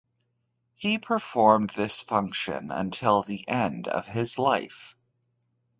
He 0.73 0.97
performed 0.97 1.69
this 1.75 2.01
function 2.01 2.71
until 2.71 3.21
the 3.21 3.47
end 3.47 3.87
of 3.87 4.07
his 4.07 4.39
life. 4.39 4.95